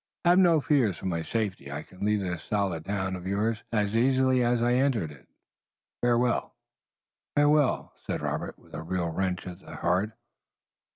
Have 0.25 0.39
no 0.39 0.59
fears 0.61 0.97
for 0.97 1.05
my 1.05 1.21
safety. 1.21 1.71
I 1.71 1.83
can 1.83 2.03
leave 2.03 2.21
this 2.21 2.41
solid 2.41 2.85
town 2.85 3.15
of 3.15 3.27
yours 3.27 3.61
as 3.71 3.95
easily 3.95 4.43
as 4.43 4.59
I 4.59 4.73
entered 4.73 5.11
it. 5.11 5.27
Farewell!" 6.01 6.55
"Farewell!" 7.35 7.93
said 8.07 8.23
Robert, 8.23 8.57
with 8.57 8.73
a 8.73 8.81
real 8.81 9.09
wrench 9.09 9.45
at 9.45 9.59
the 9.59 9.75
heart. 9.75 10.13